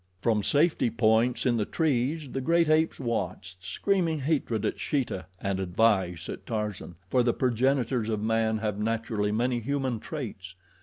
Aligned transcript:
From 0.19 0.41
safety 0.41 0.89
points 0.89 1.45
in 1.45 1.57
the 1.57 1.65
trees 1.65 2.27
the 2.31 2.41
great 2.41 2.67
apes 2.69 2.99
watched, 2.99 3.63
screaming 3.63 4.21
hatred 4.21 4.65
at 4.65 4.79
Sheeta 4.79 5.27
and 5.39 5.59
advice 5.59 6.27
at 6.27 6.47
Tarzan, 6.47 6.95
for 7.07 7.21
the 7.21 7.33
progenitors 7.35 8.09
of 8.09 8.19
man 8.19 8.57
have, 8.57 8.79
naturally, 8.79 9.31
many 9.31 9.59
human 9.59 9.99
traits. 9.99 10.55